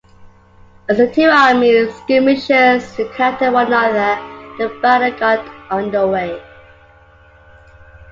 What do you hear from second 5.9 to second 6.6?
way.